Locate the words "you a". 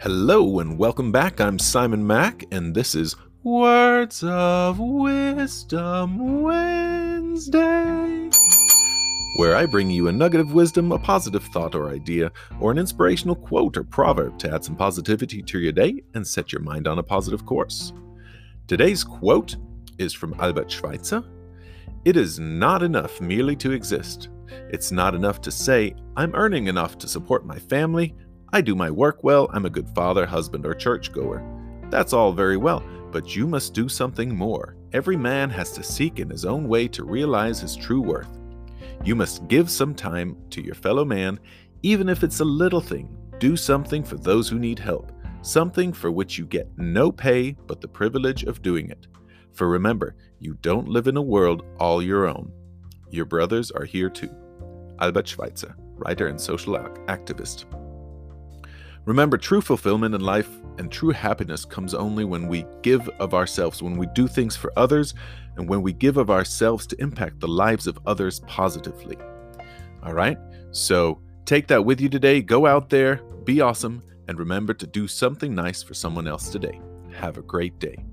9.90-10.12